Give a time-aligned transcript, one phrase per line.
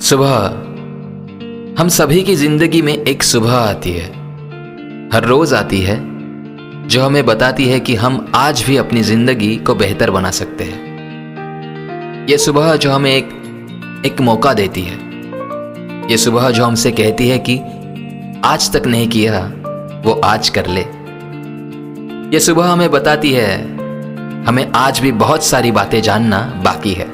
[0.00, 0.34] सुबह,
[1.78, 4.06] हम सभी की ज़िंदगी में एक सुबह आती है।
[5.12, 5.96] हर रोज आती है,
[6.88, 12.26] जो हमें बताती है कि हम आज भी अपनी ज़िंदगी को बेहतर बना सकते हैं।
[12.28, 14.98] यह सुबह जो हमें एक एक मौका देती है।
[16.10, 17.58] यह सुबह जो हमसे कहती है कि
[18.44, 19.52] आज तक नहीं किया,
[20.06, 20.84] वो आज कर ले।
[22.36, 23.81] यह सुबह हमें बताती है
[24.46, 27.06] हमें आज भी बहुत सारी बातें जानना बाकी है।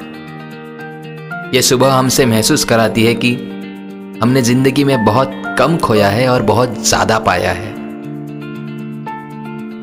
[1.55, 3.33] यह सुबह हमसे महसूस कराती है कि
[4.23, 7.67] हमने ज़िंदगी में बहुत कम खोया है और बहुत ज़्यादा पाया है।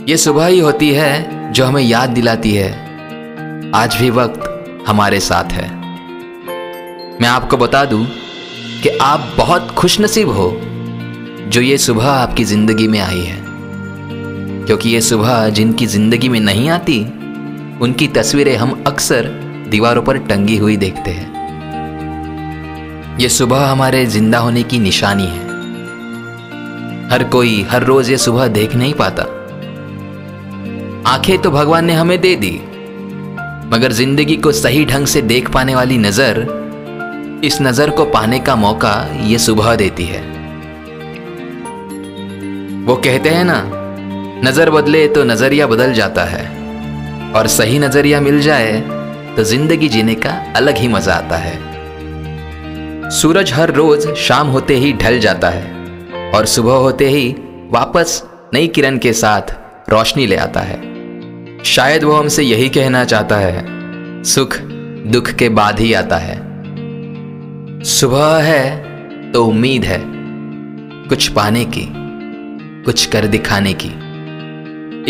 [0.08, 2.70] यह सुबह ही होती है जो हमें याद दिलाती है।
[3.74, 5.68] आज भी वक्त हमारे साथ है।
[7.20, 8.04] मैं आपको बता दूँ
[8.82, 10.50] कि आप बहुत खुशनसीब हो
[11.48, 13.44] जो ये सुबह आपकी ज़िंदगी में आई है।
[14.66, 16.98] क्योंकि ये सुबह जिनकी ज़िंदगी में नहीं आती
[17.82, 19.26] उनकी तस्वीरें हम अक्सर
[19.70, 21.34] दीवारों पर टंगी हुई देखते हैं।
[23.20, 25.44] ये सुबह हमारे ज़िंदा होने की निशानी है।
[27.10, 29.22] हर कोई हर रोज ये सुबह देख नहीं पाता।
[31.10, 32.52] आँखें तो भगवान ने हमें दे दी,
[33.70, 36.40] मगर ज़िंदगी को सही ढंग से देख पाने वाली नज़र,
[37.44, 40.20] इस नज़र को पाने का मौका ये सुबह देती है।
[42.84, 43.62] वो कहते हैं ना,
[44.44, 46.55] नज़र बदले तो नज़रिया बदल जाता है।
[47.36, 48.80] और सही नज़रिया मिल जाए
[49.36, 54.92] तो ज़िंदगी जीने का अलग ही मज़ा आता है। सूरज हर रोज शाम होते ही
[54.92, 57.28] ढल जाता है और सुबह होते ही
[57.72, 58.22] वापस
[58.54, 59.54] नई किरण के साथ
[59.90, 60.78] रोशनी ले आता है।
[61.64, 63.64] शायद वो हमसे यही कहना चाहता है,
[64.24, 64.56] सुख
[65.08, 66.36] दुख के बाद ही आता है।
[67.90, 70.00] सुबह है तो उम्मीद है,
[71.08, 71.86] कुछ पाने की,
[72.84, 73.90] कुछ कर दिखाने की।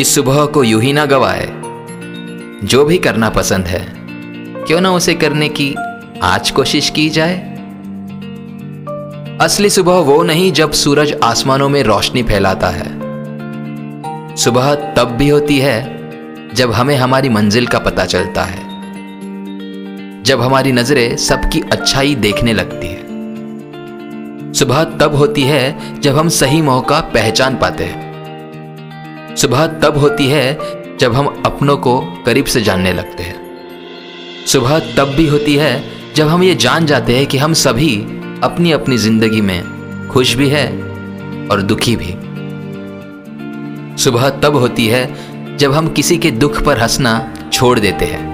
[0.01, 1.47] इस सुबह को यूँ ही ना गवाए।
[2.67, 3.93] जो भी करना पसंद है।
[4.67, 5.75] क्यों ना उसे करने की
[6.23, 7.35] आज कोशिश की जाए?
[9.41, 12.87] असली सुबह वो नहीं जब सूरज आसमानों में रोशनी फैलाता है।
[14.37, 15.97] सुबह तब भी होती है
[16.55, 18.67] जब हमें हमारी मंजिल का पता चलता है।
[20.23, 23.07] जब हमारी नज़रें सबकी अच्छाई देखने लगती है।
[24.53, 30.77] सुबह तब होती है जब हम सही मौका पहचान पाते हैं। सुबह तब होती है
[31.01, 35.85] जब हम अपनों को करीब से जानने लगते हैं। सुबह तब भी होती है
[36.15, 37.97] जब हम ये जान जाते हैं कि हम सभी
[38.45, 40.67] अपनी अपनी ज़िंदगी में खुश भी है
[41.49, 42.15] और दुखी भी।
[44.03, 48.25] सुबह तब होती है जब हम किसी के दुख पर हंसना छोड़ देते हैं।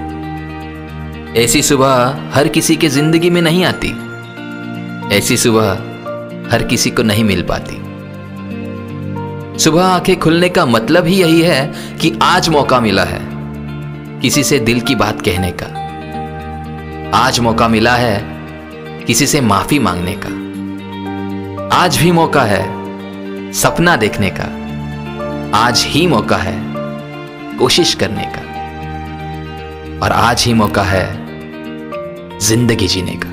[1.35, 3.93] ऐसी सुबह हर किसी के ज़िंदगी में नहीं आती।
[5.15, 5.71] ऐसी सुबह
[6.51, 7.82] हर किसी को नहीं मिल पाती।
[9.57, 11.65] सुबह आँखें खुलने का मतलब ही यही है
[11.97, 13.19] कि आज मौका मिला है
[14.21, 15.65] किसी से दिल की बात कहने का।
[17.17, 18.21] आज मौका मिला है
[19.05, 22.63] किसी से माफ़ी मांगने का। आज भी मौका है
[23.53, 24.47] सपना देखने का।
[25.57, 26.57] आज ही मौका है
[27.57, 28.41] कोशिश करने का।
[30.05, 31.05] और आज ही मौका है
[32.39, 33.32] ज़िंदगी जीने का।